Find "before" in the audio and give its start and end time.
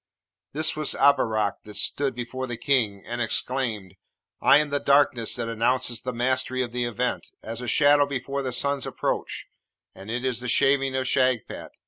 2.15-2.47, 8.07-8.41